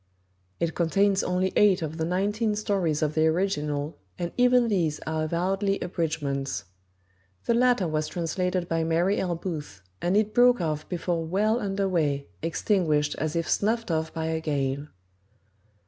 [0.59, 5.25] It contains only eight of the nineteen stories of the original, and even these are
[5.25, 6.63] avowedly abridgments.
[7.45, 9.35] The latter was translated by Mary L.
[9.35, 14.25] Booth, and it broke off before well under way extinguished as if snuffed off by
[14.25, 14.87] a gale.